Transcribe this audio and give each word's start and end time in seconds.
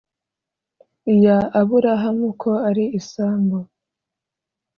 Iya 1.13 1.37
aburahamu 1.59 2.27
ko 2.41 2.51
ari 2.69 2.85
isambu 2.99 3.57